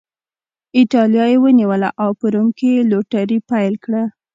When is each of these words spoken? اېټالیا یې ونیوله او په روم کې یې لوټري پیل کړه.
اېټالیا 0.79 1.25
یې 1.31 1.37
ونیوله 1.43 1.89
او 2.03 2.11
په 2.19 2.25
روم 2.33 2.47
کې 2.57 2.67
یې 2.75 2.87
لوټري 2.91 3.39
پیل 3.49 3.73
کړه. 3.83 4.03